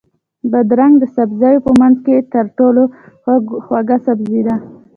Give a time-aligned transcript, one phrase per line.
[0.51, 2.83] بادرنګ د سبزیو په منځ کې تر ټولو
[3.65, 4.55] خوږ سبزی ده.